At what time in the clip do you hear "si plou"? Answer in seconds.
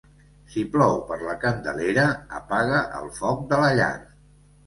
0.53-0.95